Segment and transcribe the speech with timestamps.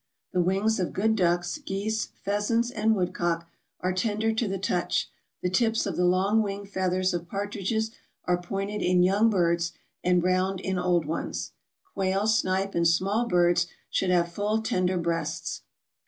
[0.33, 3.47] The wings of good ducks, geese, pheasants, and woodcock
[3.81, 5.07] are tender to the touch;
[5.43, 7.91] the tips of the long wing feathers of partridges
[8.25, 11.51] are pointed in young birds, and round in old ones.
[11.93, 15.61] Quail, snipe, and small birds should have full tender breasts.